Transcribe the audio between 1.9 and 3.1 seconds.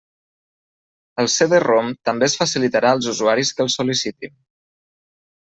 també es facilitarà